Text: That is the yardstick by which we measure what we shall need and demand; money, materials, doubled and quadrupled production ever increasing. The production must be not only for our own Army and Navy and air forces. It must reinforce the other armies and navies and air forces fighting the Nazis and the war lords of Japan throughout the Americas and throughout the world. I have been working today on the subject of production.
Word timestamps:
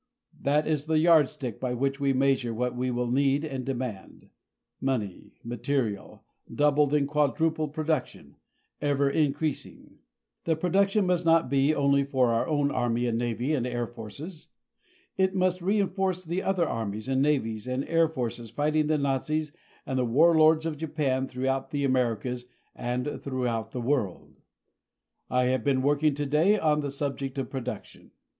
That 0.41 0.65
is 0.65 0.87
the 0.87 0.97
yardstick 0.97 1.59
by 1.59 1.75
which 1.75 1.99
we 1.99 2.11
measure 2.11 2.55
what 2.55 2.75
we 2.75 2.87
shall 2.87 3.05
need 3.05 3.45
and 3.45 3.63
demand; 3.63 4.31
money, 4.81 5.33
materials, 5.43 6.21
doubled 6.51 6.91
and 6.91 7.07
quadrupled 7.07 7.71
production 7.71 8.37
ever 8.81 9.11
increasing. 9.11 9.99
The 10.45 10.55
production 10.55 11.05
must 11.05 11.27
be 11.49 11.71
not 11.71 11.77
only 11.77 12.03
for 12.03 12.29
our 12.33 12.47
own 12.47 12.71
Army 12.71 13.05
and 13.05 13.19
Navy 13.19 13.53
and 13.53 13.67
air 13.67 13.85
forces. 13.85 14.47
It 15.17 15.35
must 15.35 15.61
reinforce 15.61 16.25
the 16.25 16.41
other 16.41 16.67
armies 16.67 17.07
and 17.07 17.21
navies 17.21 17.67
and 17.67 17.85
air 17.87 18.07
forces 18.07 18.49
fighting 18.49 18.87
the 18.87 18.97
Nazis 18.97 19.51
and 19.85 19.99
the 19.99 20.03
war 20.03 20.35
lords 20.35 20.65
of 20.65 20.77
Japan 20.77 21.27
throughout 21.27 21.69
the 21.69 21.83
Americas 21.85 22.47
and 22.75 23.21
throughout 23.21 23.71
the 23.71 23.81
world. 23.81 24.41
I 25.29 25.43
have 25.43 25.63
been 25.63 25.83
working 25.83 26.15
today 26.15 26.57
on 26.57 26.79
the 26.79 26.89
subject 26.89 27.37
of 27.37 27.51
production. 27.51 28.09